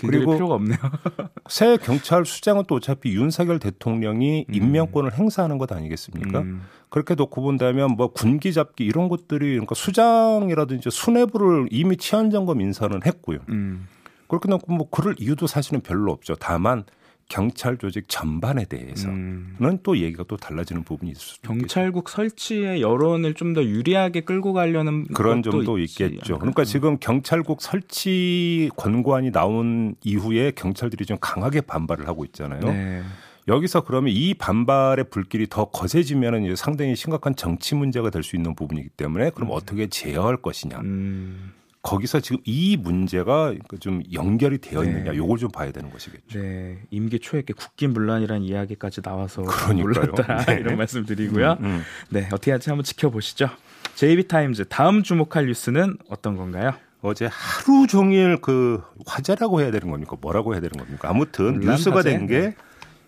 그리고 0.00 0.32
필요가 0.32 0.54
없네요. 0.54 0.78
새 1.48 1.76
경찰 1.76 2.24
수장은 2.24 2.64
또 2.68 2.76
어차피 2.76 3.14
윤석열 3.14 3.58
대통령이 3.58 4.46
음. 4.48 4.54
임명권을 4.54 5.14
행사하는 5.14 5.58
것 5.58 5.72
아니겠습니까? 5.72 6.40
음. 6.40 6.62
그렇게 6.88 7.14
놓고 7.14 7.42
본다면 7.42 7.92
뭐 7.92 8.08
군기 8.12 8.52
잡기 8.52 8.84
이런 8.84 9.08
것들이 9.08 9.50
그러니까 9.50 9.74
수장이라든지 9.74 10.90
수뇌부를 10.90 11.68
이미 11.70 11.96
치안점검 11.96 12.60
인사는 12.60 13.00
했고요. 13.04 13.40
음. 13.48 13.88
그렇게 14.28 14.48
놓고 14.48 14.72
뭐 14.72 14.88
그럴 14.90 15.14
이유도 15.18 15.46
사실은 15.46 15.80
별로 15.80 16.12
없죠. 16.12 16.34
다만 16.36 16.84
경찰 17.28 17.76
조직 17.76 18.04
전반에 18.08 18.64
대해서는 18.66 19.16
음. 19.60 19.78
또 19.82 19.98
얘기가 19.98 20.24
또 20.28 20.36
달라지는 20.36 20.84
부분이 20.84 21.10
있을 21.10 21.20
수 21.20 21.40
경찰국 21.42 22.08
설치의 22.08 22.80
여론을 22.80 23.34
좀 23.34 23.54
더 23.54 23.64
유리하게 23.64 24.20
끌고 24.22 24.52
가려는 24.52 25.06
그런 25.06 25.42
점도 25.42 25.78
있겠죠. 25.78 26.38
그러니까 26.38 26.64
지금 26.64 26.98
경찰국 26.98 27.62
설치 27.62 28.70
권고안이 28.76 29.32
나온 29.32 29.94
이후에 30.04 30.50
경찰들이 30.50 31.06
좀 31.06 31.16
강하게 31.20 31.62
반발을 31.62 32.06
하고 32.06 32.24
있잖아요. 32.26 32.60
네. 32.60 33.02
여기서 33.48 33.82
그러면 33.84 34.12
이 34.12 34.34
반발의 34.34 35.06
불길이 35.10 35.46
더 35.48 35.66
거세지면은 35.66 36.44
이제 36.44 36.56
상당히 36.56 36.96
심각한 36.96 37.34
정치 37.36 37.74
문제가 37.76 38.10
될 38.10 38.22
수 38.24 38.34
있는 38.36 38.54
부분이기 38.56 38.88
때문에 38.90 39.30
그럼 39.30 39.50
음. 39.50 39.54
어떻게 39.54 39.86
제어할 39.86 40.36
것이냐. 40.38 40.78
음. 40.80 41.52
거기서 41.86 42.18
지금 42.18 42.38
이 42.44 42.76
문제가 42.76 43.54
좀 43.78 44.02
연결이 44.12 44.58
되어 44.58 44.82
있느냐 44.84 45.12
네. 45.12 45.16
요걸 45.16 45.38
좀 45.38 45.50
봐야 45.50 45.70
되는 45.70 45.88
것이겠죠. 45.88 46.40
네. 46.40 46.78
임기 46.90 47.20
초에 47.20 47.42
국기문란이라는 47.42 48.42
이야기까지 48.42 49.02
나와서 49.02 49.42
몰랐다 49.72 50.44
네. 50.46 50.54
이런 50.60 50.76
말씀 50.76 51.06
드리고요. 51.06 51.58
음, 51.60 51.64
음. 51.64 51.82
네. 52.10 52.26
어떻게 52.26 52.50
할지 52.50 52.70
한번 52.70 52.82
지켜보시죠. 52.82 53.48
JB타임즈 53.94 54.64
다음 54.68 55.04
주목할 55.04 55.46
뉴스는 55.46 55.96
어떤 56.10 56.36
건가요? 56.36 56.72
어제 57.02 57.28
하루 57.30 57.86
종일 57.86 58.40
그 58.40 58.82
화제라고 59.06 59.60
해야 59.60 59.70
되는 59.70 59.88
겁니까? 59.88 60.16
뭐라고 60.20 60.54
해야 60.54 60.60
되는 60.60 60.76
겁니까? 60.76 61.08
아무튼 61.08 61.60
뉴스가 61.60 62.02
된게 62.02 62.40
네. 62.40 62.56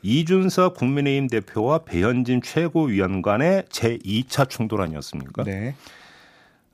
이준석 0.02 0.76
국민의힘 0.76 1.26
대표와 1.26 1.80
배현진 1.80 2.42
최고위원 2.42 3.22
간의 3.22 3.64
제2차 3.70 4.48
충돌 4.48 4.82
아니었습니까? 4.82 5.42
네. 5.42 5.74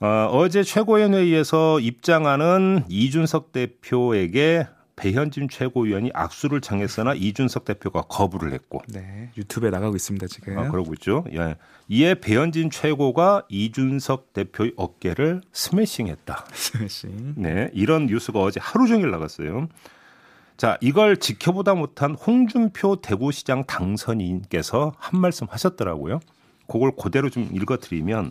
어, 0.01 0.29
어제 0.33 0.63
최고위원회의에서 0.63 1.81
입장하는 1.81 2.85
이준석 2.89 3.53
대표에게 3.53 4.67
배현진 4.97 5.49
최고위원이 5.49 6.11
악수를 6.15 6.61
청했으나 6.61 7.15
이준석 7.15 7.65
대표가 7.65 8.03
거부를 8.03 8.53
했고. 8.53 8.81
네, 8.89 9.31
유튜브에 9.37 9.71
나가고 9.71 9.97
있습니다 9.97 10.27
지금. 10.29 10.59
아, 10.59 10.71
그러고 10.71 10.93
있죠. 10.95 11.25
예. 11.33 11.57
이에 11.89 12.15
배현진 12.15 12.71
최고가 12.71 13.45
이준석 13.49 14.33
대표의 14.33 14.73
어깨를 14.77 15.41
스매싱했다. 15.53 16.47
스매싱. 16.53 17.35
네, 17.37 17.71
이런 17.73 18.07
뉴스가 18.07 18.41
어제 18.41 18.61
하루 18.63 18.87
종일 18.87 19.11
나갔어요. 19.11 19.69
자, 20.57 20.79
이걸 20.81 21.17
지켜보다 21.17 21.75
못한 21.75 22.15
홍준표 22.15 22.97
대구시장 23.01 23.65
당선인께서 23.65 24.93
한 24.97 25.21
말씀 25.21 25.49
하셨더라고요. 25.51 26.21
그걸 26.69 26.93
그대로 26.97 27.29
좀 27.29 27.49
읽어드리면 27.53 28.31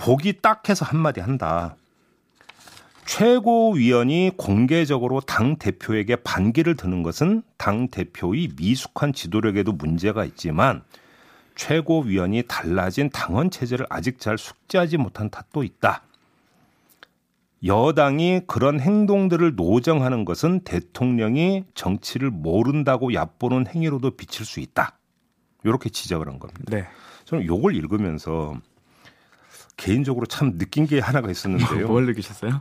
보기 0.00 0.40
딱 0.40 0.66
해서 0.70 0.86
한마디 0.86 1.20
한다. 1.20 1.76
최고위원이 3.04 4.32
공개적으로 4.38 5.20
당 5.20 5.56
대표에게 5.56 6.16
반기를 6.16 6.74
드는 6.74 7.02
것은 7.02 7.42
당 7.58 7.88
대표의 7.88 8.50
미숙한 8.56 9.12
지도력에도 9.12 9.72
문제가 9.72 10.24
있지만 10.24 10.82
최고위원이 11.54 12.44
달라진 12.48 13.10
당원 13.10 13.50
체제를 13.50 13.84
아직 13.90 14.20
잘 14.20 14.38
숙지하지 14.38 14.96
못한 14.96 15.28
탓도 15.28 15.64
있다. 15.64 16.02
여당이 17.66 18.42
그런 18.46 18.80
행동들을 18.80 19.54
노정하는 19.54 20.24
것은 20.24 20.60
대통령이 20.60 21.64
정치를 21.74 22.30
모른다고 22.30 23.12
얕보는 23.12 23.66
행위로도 23.66 24.12
비칠 24.12 24.46
수 24.46 24.60
있다. 24.60 24.96
이렇게 25.64 25.90
지적을 25.90 26.26
한 26.26 26.38
겁니다. 26.38 26.62
네. 26.68 26.86
저는 27.26 27.44
요걸 27.44 27.76
읽으면서 27.76 28.56
개인적으로 29.76 30.26
참 30.26 30.58
느낀 30.58 30.86
게 30.86 31.00
하나가 31.00 31.30
있었는데요. 31.30 31.86
뭘 31.88 32.06
느끼셨어요? 32.06 32.60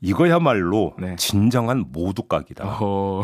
이거야말로 0.00 0.94
네. 0.98 1.16
진정한 1.16 1.86
모두각이다. 1.88 2.64
어허. 2.64 3.22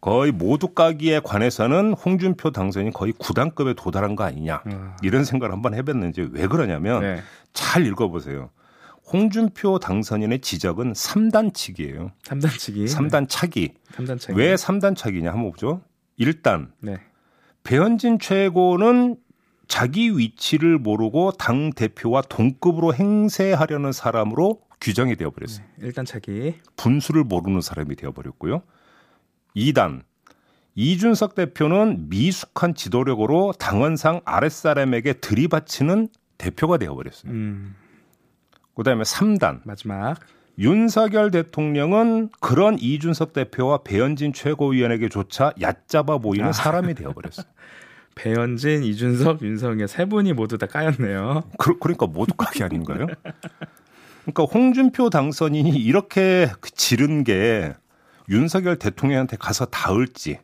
거의 0.00 0.32
모두각기에 0.32 1.20
관해서는 1.20 1.94
홍준표 1.94 2.50
당선이 2.50 2.90
거의 2.92 3.12
구단급에 3.16 3.72
도달한 3.72 4.16
거 4.16 4.24
아니냐 4.24 4.62
어. 4.66 4.96
이런 5.02 5.24
생각을 5.24 5.50
한번 5.50 5.72
해봤는지 5.72 6.28
왜 6.32 6.46
그러냐면 6.46 7.00
네. 7.00 7.22
잘 7.54 7.86
읽어보세요. 7.86 8.50
홍준표 9.10 9.78
당선인의 9.78 10.40
지적은 10.40 10.92
3단치기예요. 10.92 12.10
3단치기. 12.24 12.84
3단 12.86 13.26
차기. 13.28 13.72
3단 13.92 14.20
차기. 14.20 14.38
왜 14.38 14.54
3단 14.54 14.94
차기냐 14.96 15.30
한번 15.32 15.52
보죠. 15.52 15.80
일단 16.18 16.72
네. 16.80 16.98
배현진 17.62 18.18
최고는 18.18 19.16
자기 19.68 20.16
위치를 20.16 20.78
모르고 20.78 21.32
당 21.32 21.72
대표와 21.72 22.22
동급으로 22.22 22.94
행세하려는 22.94 23.92
사람으로 23.92 24.60
규정이 24.80 25.16
되어 25.16 25.30
버렸어요. 25.30 25.64
네, 25.78 25.86
일단 25.86 26.04
차기. 26.04 26.54
분수를 26.76 27.24
모르는 27.24 27.60
사람이 27.60 27.96
되어 27.96 28.12
버렸고요. 28.12 28.62
2단 29.56 30.02
이준석 30.74 31.34
대표는 31.34 32.08
미숙한 32.08 32.74
지도력으로 32.74 33.52
당원상 33.58 34.20
아랫사람에게 34.24 35.14
들이받치는 35.14 36.08
대표가 36.36 36.78
되어버렸어요. 36.78 37.32
음. 37.32 37.76
그다음에 38.74 39.04
3단 39.04 39.60
마지막 39.64 40.16
윤석열 40.58 41.30
대통령은 41.30 42.30
그런 42.40 42.76
이준석 42.78 43.32
대표와 43.32 43.78
배현진 43.84 44.32
최고위원에게조차 44.32 45.52
얕잡아 45.60 46.18
보이는 46.18 46.48
아. 46.48 46.52
사람이 46.52 46.94
되어버렸어요. 46.94 47.46
배현진, 48.14 48.82
이준석, 48.84 49.42
윤석열 49.42 49.88
세 49.88 50.04
분이 50.04 50.32
모두 50.32 50.58
다 50.58 50.66
까였네요. 50.66 51.44
그, 51.58 51.76
러니까 51.80 52.06
모두 52.06 52.34
까기 52.34 52.62
아닌가요? 52.62 53.06
그러니까 54.22 54.44
홍준표 54.44 55.10
당선인이 55.10 55.70
이렇게 55.70 56.50
지른 56.74 57.24
게 57.24 57.74
윤석열 58.28 58.78
대통령한테 58.78 59.36
가서 59.36 59.66
닿을지 59.66 60.38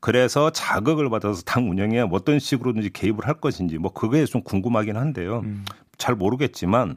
그래서 0.00 0.50
자극을 0.50 1.10
받아서 1.10 1.42
당 1.42 1.70
운영에 1.70 2.00
어떤 2.10 2.38
식으로든지 2.38 2.90
개입을 2.90 3.26
할 3.26 3.34
것인지 3.34 3.78
뭐 3.78 3.92
그게 3.92 4.24
좀 4.24 4.42
궁금하긴 4.42 4.96
한데요. 4.96 5.40
음. 5.44 5.64
잘 5.98 6.14
모르겠지만 6.14 6.96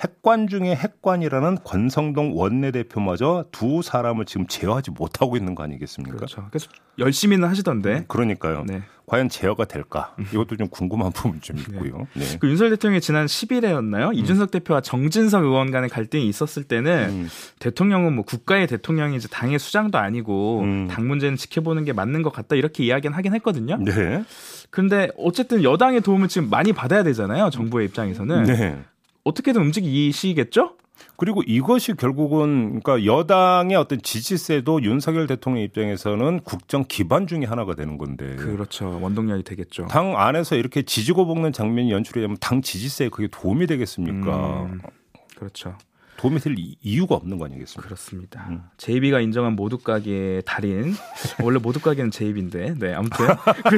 핵관 0.00 0.48
중에 0.48 0.74
핵관이라는 0.74 1.58
권성동 1.62 2.36
원내대표마저 2.36 3.46
두 3.52 3.80
사람을 3.80 4.24
지금 4.24 4.46
제어하지 4.46 4.90
못하고 4.90 5.36
있는 5.36 5.54
거 5.54 5.62
아니겠습니까? 5.62 6.16
그렇죠. 6.16 6.46
그래서 6.50 6.68
열심히는 6.98 7.48
하시던데. 7.48 7.98
음, 7.98 8.04
그러니까요. 8.08 8.64
네. 8.66 8.82
과연 9.06 9.28
제어가 9.28 9.66
될까? 9.66 10.16
이것도 10.32 10.56
좀 10.56 10.68
궁금한 10.68 11.12
부분 11.14 11.40
좀 11.40 11.56
네. 11.56 11.62
있고요. 11.62 12.06
네. 12.14 12.24
네. 12.24 12.38
그 12.40 12.48
윤석열 12.48 12.70
대통령이 12.70 13.00
지난 13.00 13.26
10일에였나요? 13.26 14.08
음. 14.08 14.14
이준석 14.14 14.50
대표와 14.50 14.80
정진석 14.80 15.44
의원 15.44 15.70
간의 15.70 15.90
갈등이 15.90 16.26
있었을 16.28 16.64
때는 16.64 17.08
음. 17.10 17.28
대통령은 17.60 18.14
뭐 18.14 18.24
국가의 18.24 18.66
대통령이지 18.66 19.30
당의 19.30 19.58
수장도 19.58 19.98
아니고 19.98 20.60
음. 20.62 20.88
당 20.90 21.06
문제는 21.06 21.36
지켜보는 21.36 21.84
게 21.84 21.92
맞는 21.92 22.22
것 22.22 22.32
같다 22.32 22.56
이렇게 22.56 22.82
이야기는 22.84 23.14
하긴 23.16 23.34
했거든요. 23.34 23.76
네. 23.76 24.24
근데 24.70 25.10
어쨌든 25.16 25.62
여당의 25.62 26.00
도움을 26.00 26.26
지금 26.26 26.50
많이 26.50 26.72
받아야 26.72 27.04
되잖아요. 27.04 27.50
정부의 27.50 27.86
입장에서는. 27.86 28.42
네. 28.44 28.84
어떻게든 29.24 29.60
움직이시겠죠? 29.60 30.76
그리고 31.16 31.42
이것이 31.46 31.94
결국은 31.94 32.80
그러니까 32.80 33.04
여당의 33.04 33.76
어떤 33.76 34.00
지지세도 34.00 34.82
윤석열 34.82 35.26
대통령 35.26 35.62
입장에서는 35.64 36.40
국정 36.40 36.84
기반 36.86 37.26
중의 37.26 37.46
하나가 37.46 37.74
되는 37.74 37.98
건데. 37.98 38.36
그렇죠. 38.36 38.98
원동력이 39.00 39.42
되겠죠. 39.42 39.86
당 39.86 40.16
안에서 40.16 40.56
이렇게 40.56 40.82
지지고 40.82 41.26
볶는 41.26 41.52
장면이 41.52 41.90
연출이 41.90 42.20
되면 42.20 42.36
당 42.40 42.62
지지세에 42.62 43.08
그게 43.08 43.28
도움이 43.30 43.66
되겠습니까? 43.66 44.62
음, 44.64 44.80
그렇죠. 45.36 45.76
도움이 46.16 46.40
될 46.40 46.54
이유가 46.82 47.16
없는 47.16 47.38
거 47.38 47.44
아니겠습니까? 47.46 47.82
그렇습니다. 47.82 48.46
음. 48.48 48.62
제이비가 48.76 49.20
인정한 49.20 49.54
모두가게의 49.56 50.42
달인. 50.46 50.94
원래 51.42 51.58
모두가게는 51.58 52.10
제이비인데. 52.10 52.74
네, 52.78 52.94
아무튼. 52.94 53.26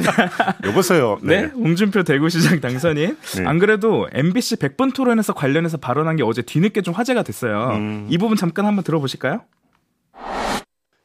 여보세요. 0.65 1.17
네. 1.21 1.41
네. 1.43 1.47
홍준표 1.47 2.03
대구시장 2.03 2.59
당선인. 2.61 3.17
네. 3.35 3.45
안 3.45 3.59
그래도 3.59 4.07
MBC 4.13 4.57
100분 4.57 4.93
토론에서 4.93 5.33
관련해서 5.33 5.77
발언한 5.77 6.15
게 6.17 6.23
어제 6.23 6.41
뒤늦게 6.41 6.81
좀 6.81 6.93
화제가 6.93 7.23
됐어요. 7.23 7.71
음. 7.75 8.07
이 8.09 8.17
부분 8.17 8.37
잠깐 8.37 8.65
한번 8.65 8.83
들어보실까요? 8.83 9.41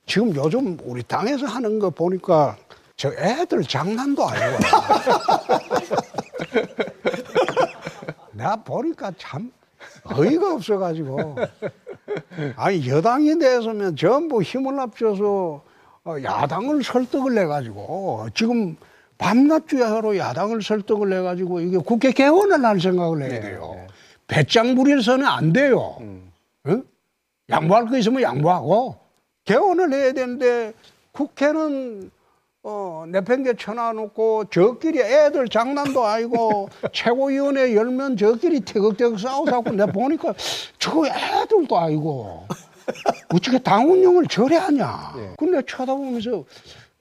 지금 0.07 0.35
요즘 0.35 0.77
우리 0.83 1.03
당에서 1.03 1.47
하는 1.47 1.79
거 1.79 1.91
보니까 1.91 2.57
저 2.97 3.11
애들 3.13 3.63
장난도 3.63 4.29
아니고. 4.29 4.59
내가 8.33 8.57
보니까 8.57 9.13
참 9.17 9.51
어이가 10.05 10.55
없어가지고. 10.55 11.37
아니, 12.57 12.89
여당이 12.89 13.39
돼서면 13.39 13.97
전부 13.97 14.43
힘을 14.43 14.79
합쳐서 14.79 15.63
어, 16.05 16.17
야당을 16.23 16.83
설득을 16.83 17.39
해가지고 17.39 18.27
지금 18.35 18.77
밤낮주야로 19.19 20.17
야당을 20.17 20.63
설득을 20.63 21.13
해가지고 21.13 21.61
이게 21.61 21.79
국회 21.79 22.11
개원을 22.11 22.65
할 22.65 22.81
생각을 22.81 23.23
해야 23.23 23.29
네, 23.29 23.41
돼요. 23.41 23.73
네, 23.75 23.81
네. 23.83 23.87
배짱 24.27 24.75
부려서는 24.75 25.25
안 25.25 25.53
돼요. 25.53 25.97
음. 26.01 26.33
응? 26.67 26.83
양보할 27.51 27.87
거 27.87 27.97
있으면 27.99 28.23
양보하고 28.23 28.97
개원을 29.45 29.93
해야 29.93 30.13
되는데 30.13 30.73
국회는 31.13 32.11
어, 32.65 33.05
내팽개 33.09 33.55
쳐놔놓고 33.55 34.45
저끼리 34.51 35.01
애들 35.01 35.49
장난도 35.49 36.05
아니고 36.05 36.69
최고위원회 36.93 37.75
열면 37.75 38.17
저끼리 38.17 38.61
태극태극 38.61 39.19
싸우자고 39.19 39.71
내가 39.73 39.91
보니까 39.91 40.33
저 40.79 41.05
애들도 41.05 41.77
아니고 41.77 42.47
어떻게 43.35 43.59
당 43.59 43.91
운영을 43.91 44.27
저래 44.27 44.57
하냐. 44.57 45.13
네. 45.17 45.35
근데 45.39 45.63
쳐다보면서 45.67 46.45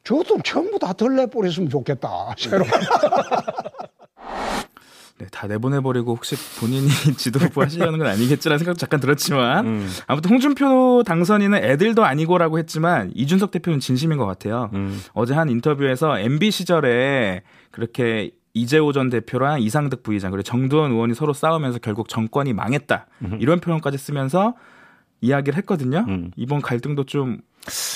저도 0.04 0.42
전부 0.42 0.80
다 0.80 0.94
덜내버렸으면 0.94 1.70
좋겠다. 1.70 2.34
새로. 2.38 2.66
네, 5.22 5.28
다 5.30 5.46
내보내버리고 5.46 6.16
혹시 6.16 6.36
본인이 6.60 6.88
지도부 7.16 7.62
하시려는 7.62 8.00
건 8.00 8.08
아니겠지라는 8.08 8.58
생각도 8.58 8.80
잠깐 8.80 9.00
들었지만 9.00 9.68
음. 9.68 9.90
아무튼 10.08 10.32
홍준표 10.32 11.04
당선인은 11.06 11.64
애들도 11.64 12.04
아니고라고 12.04 12.58
했지만 12.58 13.12
이준석 13.14 13.52
대표는 13.52 13.80
진심인 13.80 14.18
것 14.18 14.26
같아요. 14.26 14.72
음. 14.74 15.00
어제 15.14 15.36
한 15.36 15.50
인터뷰에서 15.50 16.18
MB 16.18 16.50
시절에 16.50 17.44
그렇게 17.70 18.32
이재호 18.56 18.94
전 18.94 19.12
대표랑 19.12 19.62
이상득 19.62 20.02
부의장 20.02 20.32
그리고 20.32 20.42
정두원 20.42 20.92
의원이 20.92 21.14
서로 21.14 21.34
싸우면서 21.34 21.78
결국 21.80 22.10
정권이 22.10 22.54
망했다 22.54 23.06
음. 23.22 23.38
이런 23.40 23.60
표현까지 23.60 24.00
쓰면서 24.00 24.56
이야기를 25.22 25.56
했거든요. 25.60 26.04
음. 26.08 26.32
이번 26.36 26.62
갈등도 26.62 27.04
좀 27.04 27.42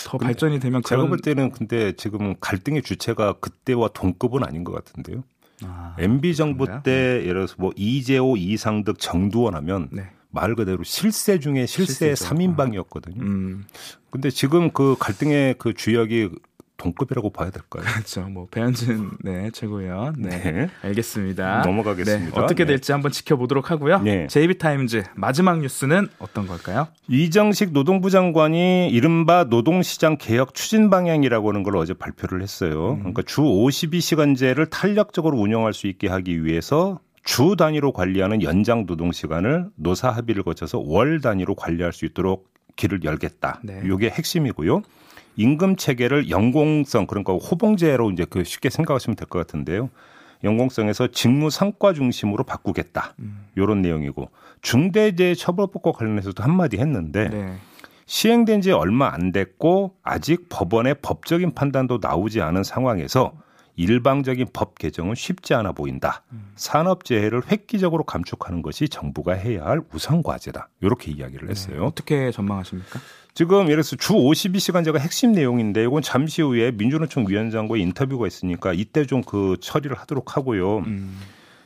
더 0.05 0.17
발전이 0.17 0.59
되면 0.59 0.81
제가 0.83 1.01
그런... 1.01 1.09
볼 1.09 1.19
때는 1.19 1.51
근데 1.51 1.91
지금 1.93 2.35
갈등의 2.39 2.83
주체가 2.83 3.33
그때와 3.33 3.89
동급은 3.89 4.43
아닌 4.43 4.63
것 4.63 4.73
같은데요. 4.73 5.23
아, 5.63 5.95
MB 5.99 6.35
정부 6.35 6.65
그런가요? 6.65 6.83
때 6.83 6.91
예를 7.21 7.33
들어서 7.33 7.55
뭐 7.57 7.71
이재호, 7.75 8.37
이상득, 8.37 8.99
정두원 8.99 9.55
하면 9.55 9.89
네. 9.91 10.09
말 10.29 10.53
그대로 10.55 10.83
실세 10.83 11.39
중에 11.39 11.65
실세 11.65 12.13
3인방이었거든요. 12.13 13.21
음. 13.21 13.65
근데 14.09 14.29
지금 14.29 14.71
그 14.71 14.95
갈등의 14.99 15.55
그 15.57 15.73
주역이 15.73 16.29
동급이라고 16.77 17.29
봐야 17.31 17.49
될까요? 17.49 17.83
그렇죠. 17.93 18.21
뭐 18.21 18.47
배현진 18.49 19.11
네 19.21 19.49
최고위원. 19.51 20.15
네. 20.17 20.29
네. 20.29 20.69
알겠습니다. 20.81 21.61
넘어가겠습니다. 21.65 22.35
네. 22.35 22.41
어떻게 22.41 22.63
네. 22.65 22.73
될지 22.73 22.91
한번 22.91 23.11
지켜보도록 23.11 23.71
하고요. 23.71 23.99
네. 24.01 24.27
JB타임즈 24.27 25.03
마지막 25.15 25.59
뉴스는 25.59 26.09
어떤 26.19 26.47
걸까요? 26.47 26.87
이정식 27.07 27.71
노동부 27.71 28.09
장관이 28.09 28.89
이른바 28.89 29.45
노동시장 29.45 30.17
개혁 30.17 30.53
추진 30.53 30.89
방향이라고 30.89 31.49
하는 31.49 31.63
걸 31.63 31.77
어제 31.77 31.93
발표를 31.93 32.41
했어요. 32.41 32.93
음. 32.93 32.99
그러니까 32.99 33.23
주 33.23 33.41
52시간제를 33.41 34.69
탄력적으로 34.69 35.37
운영할 35.37 35.73
수 35.73 35.87
있게 35.87 36.07
하기 36.07 36.43
위해서 36.45 36.99
주 37.23 37.55
단위로 37.57 37.91
관리하는 37.91 38.43
연장 38.43 38.85
노동 38.85 39.11
시간을 39.11 39.69
노사 39.75 40.11
합의를 40.11 40.43
거쳐서 40.43 40.79
월 40.79 41.21
단위로 41.21 41.55
관리할 41.55 41.91
수 41.91 42.05
있도록 42.05 42.53
길을 42.75 43.03
열겠다. 43.03 43.61
네. 43.63 43.81
이게 43.83 44.09
핵심이고요. 44.09 44.83
임금 45.37 45.75
체계를 45.75 46.29
연공성 46.29 47.07
그러니까 47.07 47.33
호봉제로 47.33 48.11
이제 48.11 48.25
그 48.29 48.43
쉽게 48.43 48.69
생각하시면 48.69 49.15
될 49.15 49.27
것 49.27 49.39
같은데요. 49.39 49.89
연공성에서 50.43 51.07
직무 51.07 51.49
성과 51.49 51.93
중심으로 51.93 52.43
바꾸겠다. 52.43 53.15
음. 53.19 53.45
요런 53.57 53.81
내용이고 53.81 54.29
중대재해 54.61 55.33
처벌법과 55.33 55.91
관련해서도 55.93 56.43
한마디 56.43 56.77
했는데 56.77 57.29
네. 57.29 57.55
시행된 58.05 58.61
지 58.61 58.71
얼마 58.71 59.11
안 59.13 59.31
됐고 59.31 59.95
아직 60.03 60.47
법원의 60.49 60.97
법적인 61.01 61.55
판단도 61.55 61.99
나오지 62.01 62.41
않은 62.41 62.63
상황에서 62.63 63.33
일방적인 63.75 64.47
법 64.53 64.77
개정은 64.79 65.15
쉽지 65.15 65.53
않아 65.53 65.73
보인다. 65.73 66.23
음. 66.31 66.51
산업 66.55 67.03
재해를 67.03 67.41
획기적으로 67.51 68.03
감축하는 68.03 68.61
것이 68.61 68.87
정부가 68.87 69.33
해야 69.33 69.65
할 69.65 69.81
우선 69.93 70.23
과제다. 70.23 70.69
이렇게 70.81 71.11
이야기를 71.11 71.47
네. 71.47 71.51
했어요. 71.51 71.79
네. 71.79 71.85
어떻게 71.85 72.31
전망하십니까? 72.31 72.99
지금 73.33 73.63
예를 73.65 73.83
들어서 73.83 73.97
주 73.97 74.13
52시간제가 74.13 74.97
핵심 74.99 75.33
내용인데 75.33 75.83
이건 75.83 76.01
잠시 76.01 76.41
후에 76.41 76.71
민주노총 76.71 77.25
위원장과의 77.27 77.81
인터뷰가 77.81 78.27
있으니까 78.27 78.71
이때 78.71 79.05
좀 79.05 79.23
그 79.25 79.57
처리를 79.59 79.97
하도록 79.97 80.37
하고요. 80.37 80.77
음. 80.79 81.19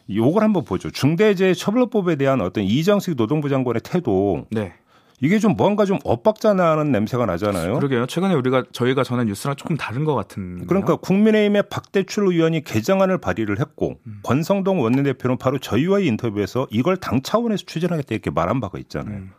요걸 0.09 0.43
한번 0.43 0.63
보죠. 0.63 0.89
중대재해처벌법에 0.89 2.15
대한 2.15 2.41
어떤 2.41 2.63
이정식 2.63 3.15
노동부 3.15 3.49
장관의 3.49 3.81
태도. 3.83 4.47
네. 4.49 4.73
이게 5.21 5.37
좀 5.39 5.55
뭔가 5.57 5.85
좀 5.85 5.99
엇박자 6.03 6.53
나는 6.53 6.91
냄새가 6.91 7.25
나잖아요. 7.25 7.75
그러게요. 7.75 8.07
최근에 8.07 8.33
우리가 8.35 8.63
저희가 8.71 9.03
전한 9.03 9.27
뉴스랑 9.27 9.55
조금 9.57 9.75
다른 9.75 10.05
것 10.05 10.15
같은. 10.15 10.65
그러니까 10.67 10.95
국민의힘의 10.95 11.63
박대출 11.69 12.27
의원이 12.27 12.63
개정안을 12.63 13.17
발의를 13.17 13.59
했고 13.59 13.99
음. 14.07 14.19
권성동 14.23 14.81
원내대표는 14.81 15.37
바로 15.37 15.59
저희와의 15.59 16.07
인터뷰에서 16.07 16.67
이걸 16.71 16.97
당 16.97 17.21
차원에서 17.21 17.65
추진하겠다 17.65 18.07
이렇게 18.11 18.29
말한 18.29 18.61
바가 18.61 18.79
있잖아요. 18.79 19.17
음. 19.17 19.31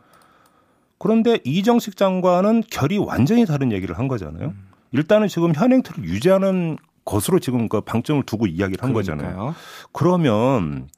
그런데 0.99 1.39
이정식 1.43 1.97
장관은 1.97 2.61
결이 2.69 2.99
완전히 2.99 3.47
다른 3.47 3.71
얘기를 3.71 3.97
한 3.97 4.07
거잖아요. 4.07 4.49
음. 4.49 4.67
일단은 4.91 5.27
지금 5.29 5.55
현행틀을 5.55 6.03
유지하는 6.03 6.77
것으로 7.05 7.39
지금 7.39 7.67
그 7.67 7.81
방점을 7.81 8.21
두고 8.23 8.45
이야기를 8.45 8.83
한 8.83 8.93
그러니까요. 8.93 9.17
거잖아요. 9.17 9.55
그러면 9.93 10.89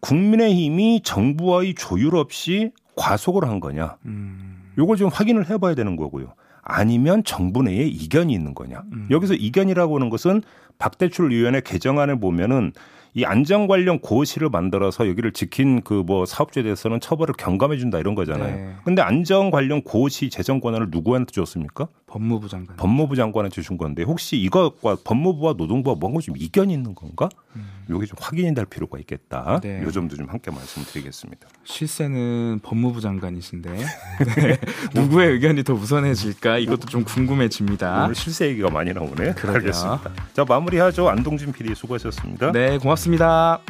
국민의힘이 0.00 1.00
정부와의 1.02 1.74
조율 1.74 2.16
없이 2.16 2.72
과속을 3.00 3.48
한 3.48 3.60
거냐? 3.60 3.96
음. 4.04 4.62
요걸 4.76 4.98
좀 4.98 5.08
확인을 5.08 5.48
해봐야 5.48 5.74
되는 5.74 5.96
거고요. 5.96 6.34
아니면 6.62 7.24
정부 7.24 7.62
내에 7.62 7.86
이견이 7.86 8.32
있는 8.34 8.54
거냐? 8.54 8.82
음. 8.92 9.08
여기서 9.10 9.34
이견이라고 9.34 9.96
하는 9.96 10.10
것은 10.10 10.42
박대출 10.78 11.32
의원의 11.32 11.62
개정안을 11.62 12.20
보면은 12.20 12.72
이 13.12 13.24
안전 13.24 13.66
관련 13.66 13.98
고시를 13.98 14.50
만들어서 14.50 15.08
여기를 15.08 15.32
지킨 15.32 15.80
그 15.82 16.04
뭐 16.06 16.26
사업주에 16.26 16.62
대해서는 16.62 17.00
처벌을 17.00 17.34
경감해 17.36 17.76
준다 17.78 17.98
이런 17.98 18.14
거잖아요. 18.14 18.54
네. 18.56 18.74
근데 18.84 19.02
안전 19.02 19.50
관련 19.50 19.82
고시 19.82 20.30
재정 20.30 20.60
권한을 20.60 20.88
누구한테 20.90 21.32
줬습니까? 21.32 21.88
법무부 22.10 22.48
장관. 22.48 22.76
법무부 22.76 23.14
장관한테 23.14 23.54
주신 23.54 23.78
건데 23.78 24.02
혹시 24.02 24.36
이것과 24.36 24.96
법무부와 25.04 25.54
노동부와 25.56 25.94
뭔가 25.94 26.20
좀 26.20 26.34
이견이 26.36 26.72
있는 26.72 26.94
건가? 26.96 27.28
음. 27.54 27.68
요게 27.88 28.06
좀 28.06 28.16
확인이 28.20 28.52
될 28.52 28.66
필요가 28.66 28.98
있겠다. 28.98 29.60
네. 29.62 29.80
요 29.82 29.90
점도 29.92 30.16
좀 30.16 30.28
함께 30.28 30.50
말씀드리겠습니다. 30.50 31.46
실세는 31.62 32.58
법무부 32.64 33.00
장관이신데 33.00 33.70
네. 34.36 34.58
누구의 34.92 35.30
의견이 35.34 35.62
더 35.62 35.72
우선해질까 35.74 36.58
이것도 36.58 36.88
좀 36.88 37.04
궁금해집니다. 37.04 38.04
오늘 38.04 38.16
실세 38.16 38.48
얘기가 38.48 38.70
많이 38.70 38.92
나오네. 38.92 39.34
그러게요. 39.34 39.52
알겠습니다. 39.52 40.10
자 40.32 40.44
마무리하죠. 40.44 41.08
안동진 41.08 41.52
PD 41.52 41.76
수고하셨습니다. 41.76 42.50
네 42.50 42.78
고맙습니다. 42.78 43.60